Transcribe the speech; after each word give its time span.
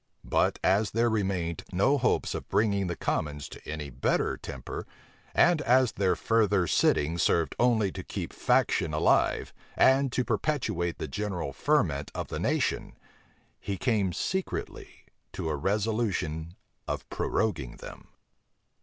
But 0.25 0.57
as 0.63 0.89
there 0.97 1.11
remained 1.11 1.63
no 1.71 1.95
hopes 1.99 2.33
of 2.33 2.49
bringing 2.49 2.87
the 2.87 2.95
commons 2.95 3.47
to 3.49 3.63
any 3.69 3.91
better 3.91 4.35
temper, 4.35 4.87
and 5.35 5.61
as 5.61 5.91
their 5.91 6.15
further 6.15 6.65
sitting 6.65 7.19
served 7.19 7.53
only 7.59 7.91
to 7.91 8.01
keep 8.03 8.33
faction 8.33 8.95
alive, 8.95 9.53
and 9.75 10.11
to 10.11 10.23
perpetuate 10.25 10.97
the 10.97 11.07
general 11.07 11.53
ferment 11.53 12.09
of 12.15 12.29
the 12.29 12.39
nation, 12.39 12.93
he 13.59 13.77
came 13.77 14.11
secretly 14.11 15.05
to 15.33 15.49
a 15.49 15.55
resolution 15.55 16.55
of 16.87 17.07
proroguing 17.11 17.75
them. 17.75 18.07